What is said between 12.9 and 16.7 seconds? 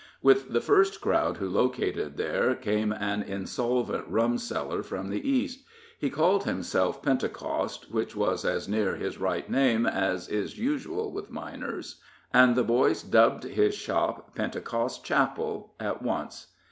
dubbed his shop "Pentecost Chapel" at once.